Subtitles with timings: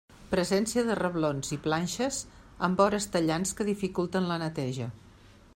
[0.29, 2.17] Presència de reblons i planxes
[2.69, 4.93] amb vores tallants que dificulten la neteja.